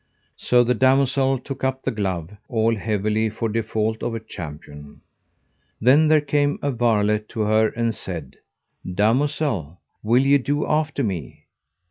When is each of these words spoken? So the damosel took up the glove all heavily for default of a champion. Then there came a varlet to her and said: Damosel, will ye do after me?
So 0.37 0.63
the 0.63 0.73
damosel 0.73 1.37
took 1.43 1.63
up 1.63 1.83
the 1.83 1.91
glove 1.91 2.31
all 2.49 2.75
heavily 2.75 3.29
for 3.29 3.47
default 3.49 4.01
of 4.01 4.15
a 4.15 4.19
champion. 4.19 5.01
Then 5.79 6.07
there 6.07 6.21
came 6.21 6.57
a 6.63 6.71
varlet 6.71 7.29
to 7.29 7.41
her 7.41 7.67
and 7.69 7.93
said: 7.93 8.37
Damosel, 8.83 9.77
will 10.01 10.25
ye 10.25 10.39
do 10.39 10.65
after 10.65 11.03
me? 11.03 11.45